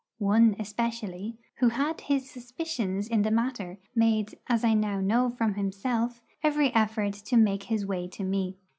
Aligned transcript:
One 0.17 0.55
especially, 0.57 1.37
who 1.57 1.69
had 1.69 2.01
his 2.01 2.27
suspicions 2.27 3.07
in 3.07 3.21
the 3.21 3.29
matter, 3.29 3.77
made, 3.93 4.33
as 4.47 4.63
I 4.63 4.73
now 4.73 4.99
know 4.99 5.29
from 5.29 5.53
himself, 5.53 6.23
every 6.41 6.73
effort 6.73 7.13
to 7.13 7.37
make 7.37 7.65
his 7.65 7.85
way 7.85 8.07
to 8.07 8.23
me. 8.23 8.57